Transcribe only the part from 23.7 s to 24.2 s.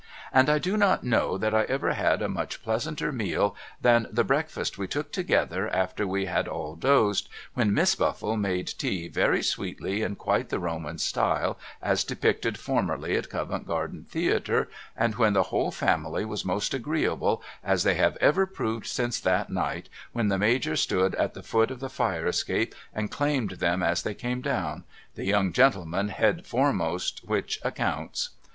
as they